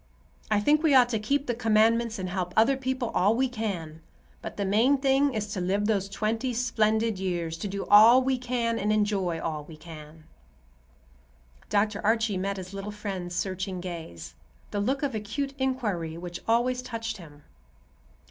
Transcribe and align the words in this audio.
I 0.49 0.59
think 0.59 0.81
we 0.81 0.95
ought 0.95 1.09
to 1.09 1.19
keep 1.19 1.45
the 1.45 1.53
Commandments 1.53 2.17
and 2.17 2.27
help 2.29 2.55
other 2.57 2.75
people 2.75 3.11
all 3.11 3.35
we 3.35 3.47
can; 3.47 4.01
but 4.41 4.57
the 4.57 4.65
main 4.65 4.97
thing 4.97 5.35
is 5.35 5.45
to 5.53 5.61
live 5.61 5.85
those 5.85 6.09
twenty 6.09 6.55
splendid 6.55 7.19
years; 7.19 7.55
to 7.57 7.67
do 7.67 7.85
all 7.85 8.19
we 8.23 8.39
can 8.39 8.79
and 8.79 8.91
enjoy 8.91 9.39
all 9.39 9.63
we 9.65 9.77
can." 9.77 10.23
Dr. 11.69 12.01
Archie 12.03 12.35
met 12.35 12.57
his 12.57 12.73
little 12.73 12.89
friend's 12.89 13.35
searching 13.35 13.79
gaze, 13.79 14.33
the 14.71 14.79
look 14.79 15.03
of 15.03 15.13
acute 15.13 15.53
inquiry 15.59 16.17
which 16.17 16.39
always 16.47 16.81
touched 16.81 17.17
him. 17.17 17.43